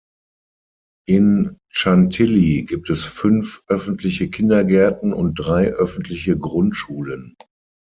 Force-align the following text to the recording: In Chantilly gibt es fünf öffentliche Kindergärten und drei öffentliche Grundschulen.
In 1.07 1.57
Chantilly 1.71 2.63
gibt 2.63 2.89
es 2.89 3.05
fünf 3.05 3.61
öffentliche 3.67 4.31
Kindergärten 4.31 5.13
und 5.13 5.35
drei 5.35 5.67
öffentliche 5.67 6.35
Grundschulen. 6.39 7.35